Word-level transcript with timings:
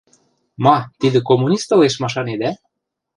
–Ма, 0.63 0.77
тидӹ 0.99 1.19
коммунист 1.29 1.69
ылеш, 1.75 1.95
машанедӓ? 2.03 2.51